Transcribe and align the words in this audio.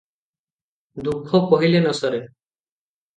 ଦୁଃଖ 1.07 1.41
କହିଲେ 1.51 1.79
ନ 1.83 1.93
ସରେ। 2.01 2.23